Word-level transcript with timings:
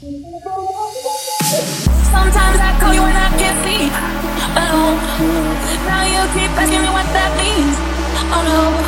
Sometimes 0.00 0.16
I 2.56 2.72
call 2.80 2.96
you 2.96 3.04
and 3.04 3.12
I 3.12 3.28
can't 3.36 3.52
sleep 3.60 3.92
alone. 4.56 4.96
Oh, 4.96 5.52
now 5.84 6.08
you 6.08 6.24
keep 6.32 6.48
asking 6.56 6.80
me 6.80 6.88
what 6.88 7.04
that 7.12 7.28
means. 7.36 7.76
Oh 8.32 8.40
no, 8.40 8.80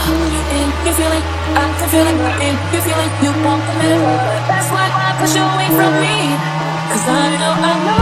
and 0.56 0.72
you 0.88 0.92
feel 0.96 1.12
it, 1.12 1.20
I 1.52 1.68
can 1.76 1.88
feel 1.92 2.08
it, 2.08 2.16
and 2.16 2.56
you 2.72 2.80
feel 2.80 2.96
it, 2.96 3.12
you 3.20 3.28
want 3.44 3.60
the 3.60 3.76
commit. 3.76 4.00
That's 4.48 4.72
why 4.72 4.88
I 4.88 5.12
push 5.20 5.36
you 5.36 5.44
away 5.44 5.68
from 5.76 5.92
me. 6.00 6.32
Cause 6.88 7.04
I 7.04 7.36
know, 7.36 7.60
I 7.60 7.76
know. 7.84 8.01